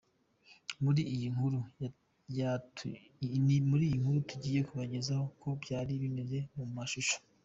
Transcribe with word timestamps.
Muri 0.83 1.01
iyi 1.13 1.27
nkuru 3.65 4.19
tugiye 4.29 4.59
kubagezaho 4.67 5.23
uko 5.31 5.47
byari 5.61 5.93
bimeze 6.01 6.37
mu 6.57 6.65
mashusho. 6.75 7.17